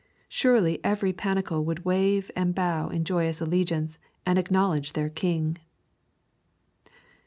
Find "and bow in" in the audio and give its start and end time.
2.35-3.05